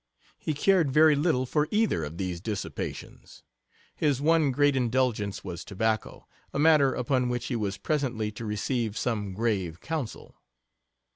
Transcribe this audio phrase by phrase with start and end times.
[0.39, 3.43] He cared very little for either of these dissipations.
[3.95, 8.97] His one great indulgence was tobacco, a matter upon which he was presently to receive
[8.97, 10.41] some grave counsel.